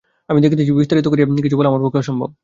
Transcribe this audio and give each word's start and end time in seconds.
আমি 0.29 0.39
দেখিতেছি, 0.41 0.71
বিস্তারিত 0.71 1.07
করিয়া 1.07 1.27
কিছু 1.43 1.57
বলা 1.57 1.69
আমার 1.69 1.81
পক্ষে 1.83 1.99
অসম্ভব। 1.99 2.31